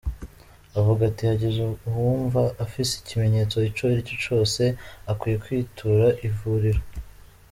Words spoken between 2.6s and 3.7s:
afise ikimenyetso